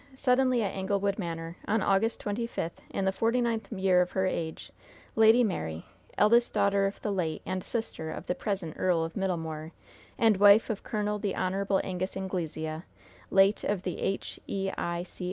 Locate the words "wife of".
10.37-10.81